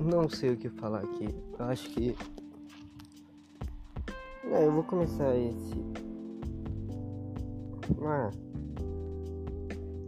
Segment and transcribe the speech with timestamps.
[0.00, 1.28] Não sei o que falar aqui.
[1.58, 2.16] Eu acho que.
[4.44, 5.74] É, eu vou começar esse.
[8.02, 8.30] Ah.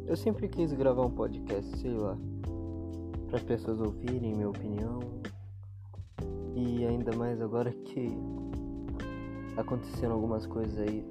[0.07, 2.17] Eu sempre quis gravar um podcast, sei lá.
[3.29, 5.01] Para as pessoas ouvirem minha opinião.
[6.55, 8.09] E ainda mais agora que
[9.57, 11.05] aconteceram algumas coisas aí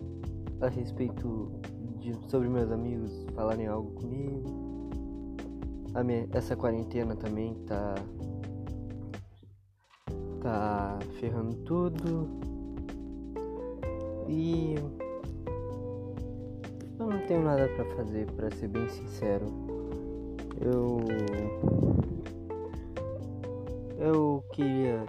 [0.61, 1.51] a respeito
[1.99, 4.78] de sobre meus amigos falarem algo comigo
[6.03, 7.95] minha, essa quarentena também tá
[10.41, 12.29] tá ferrando tudo.
[14.27, 14.75] E
[16.99, 19.45] eu não tenho nada para fazer, para ser bem sincero.
[20.61, 20.99] Eu
[23.97, 25.03] eu queria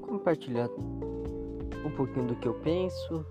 [0.00, 0.68] compartilhar
[1.84, 3.26] um pouquinho do que eu penso,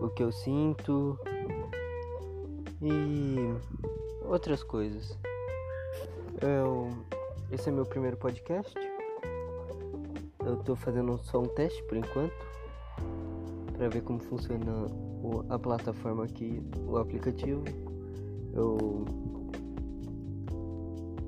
[0.00, 1.18] o que eu sinto
[2.82, 3.36] e
[4.24, 5.18] outras coisas.
[6.40, 6.90] Eu,
[7.50, 8.74] esse é meu primeiro podcast.
[10.44, 12.54] Eu tô fazendo só um teste por enquanto
[13.72, 14.86] para ver como funciona
[15.48, 17.64] a plataforma aqui, o aplicativo.
[18.52, 19.04] Eu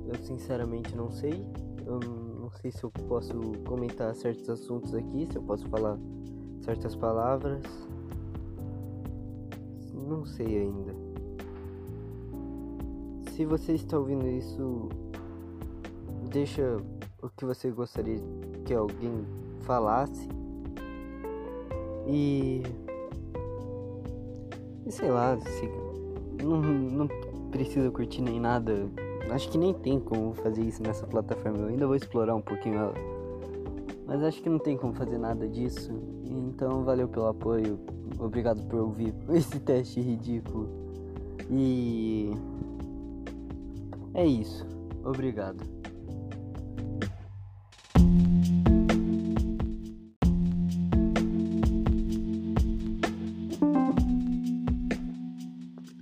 [0.07, 1.45] eu sinceramente não sei.
[1.85, 3.33] Eu não sei se eu posso
[3.65, 5.97] comentar certos assuntos aqui, se eu posso falar
[6.61, 7.63] certas palavras.
[9.93, 11.06] Não sei ainda.
[13.37, 14.89] Se você está ouvindo isso,
[16.27, 16.81] deixa
[17.21, 18.17] o que você gostaria
[18.65, 19.27] que alguém
[19.59, 20.27] falasse.
[22.07, 22.63] E.
[24.87, 25.69] E sei lá, se,
[26.43, 27.07] não, não
[27.51, 28.89] precisa curtir nem nada.
[29.29, 31.59] Acho que nem tem como fazer isso nessa plataforma.
[31.59, 32.95] Eu ainda vou explorar um pouquinho ela.
[34.07, 35.91] Mas acho que não tem como fazer nada disso.
[36.25, 37.79] Então valeu pelo apoio.
[38.17, 40.67] Obrigado por ouvir esse teste ridículo.
[41.51, 42.31] E.
[44.17, 44.65] É isso.
[45.05, 45.63] Obrigado.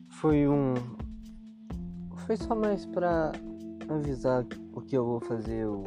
[0.07, 0.75] Foi um.
[2.25, 3.33] Foi só mais pra
[3.89, 5.83] avisar o que eu vou fazer o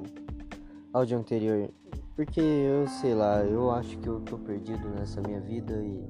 [0.92, 1.70] áudio anterior.
[2.14, 6.04] Porque eu sei lá, eu acho que eu tô perdido nessa minha vida e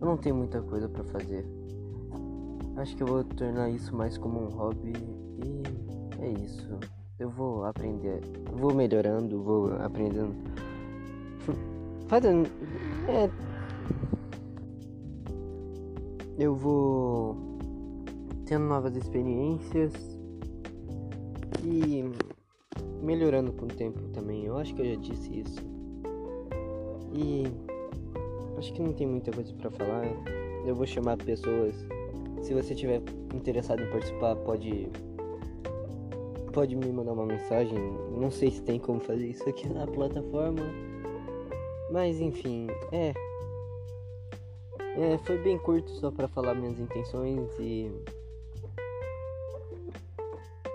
[0.00, 1.46] eu não tenho muita coisa para fazer.
[2.76, 4.92] Acho que eu vou tornar isso mais como um hobby
[5.44, 6.68] e é isso.
[7.18, 8.20] Eu vou aprender,
[8.52, 10.34] vou melhorando, vou aprendendo.
[12.06, 12.48] Fazendo.
[13.08, 13.30] É.
[16.38, 17.34] Eu vou
[18.44, 19.92] tendo novas experiências
[21.64, 22.04] e
[23.02, 24.44] melhorando com o tempo também.
[24.44, 25.60] Eu acho que eu já disse isso.
[27.14, 27.44] E
[28.58, 30.04] acho que não tem muita coisa para falar.
[30.66, 31.74] Eu vou chamar pessoas.
[32.42, 33.02] Se você tiver
[33.34, 34.88] interessado em participar, pode
[36.52, 37.78] pode me mandar uma mensagem.
[38.16, 40.62] Não sei se tem como fazer isso aqui na plataforma.
[41.90, 43.12] Mas enfim, é.
[44.98, 47.92] É, foi bem curto só para falar minhas intenções e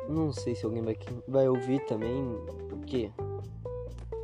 [0.08, 0.96] não sei se alguém vai,
[1.28, 2.24] vai ouvir também,
[2.70, 3.10] porque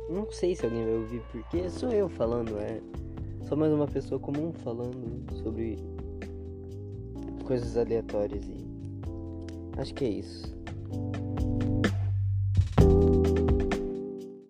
[0.08, 2.80] não sei se alguém vai ouvir, porque sou eu falando, é
[3.42, 5.78] só mais uma pessoa comum falando sobre
[7.48, 10.54] coisas aleatórias e acho que é isso.